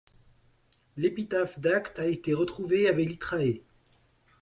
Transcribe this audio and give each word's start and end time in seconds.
L’épitaphe 0.97 1.59
d’Acte 1.59 1.99
a 1.99 2.07
été 2.07 2.33
retrouvée 2.33 2.89
à 2.89 2.91
Velitrae. 2.91 3.61